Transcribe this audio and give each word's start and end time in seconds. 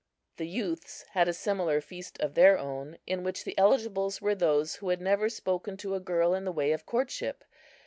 The 0.37 0.47
youths 0.47 1.05
had 1.11 1.27
a 1.27 1.31
similar 1.31 1.79
feast 1.79 2.19
of 2.21 2.33
their 2.33 2.57
own, 2.57 2.97
in 3.05 3.21
which 3.23 3.43
the 3.43 3.53
eligibles 3.55 4.19
were 4.19 4.33
those 4.33 4.77
who 4.77 4.89
had 4.89 4.99
never 4.99 5.29
spoken 5.29 5.77
to 5.77 5.93
a 5.93 5.99
girl 5.99 6.33
in 6.33 6.43
the 6.43 6.51
way 6.51 6.71
of 6.71 6.87
courtship. 6.87 7.43